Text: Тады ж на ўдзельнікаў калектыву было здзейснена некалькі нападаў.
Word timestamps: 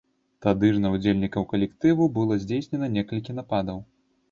Тады 0.45 0.71
ж 0.77 0.79
на 0.85 0.89
ўдзельнікаў 0.95 1.45
калектыву 1.51 2.09
было 2.17 2.41
здзейснена 2.47 2.91
некалькі 2.97 3.39
нападаў. 3.39 3.79